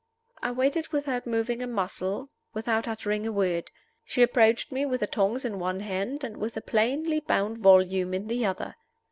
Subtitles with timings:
[0.41, 3.69] I waited without moving a muscle, without uttering a word.
[4.03, 8.15] She approached me with the tongs in one hand and with a plainly bound volume
[8.15, 8.77] in the other.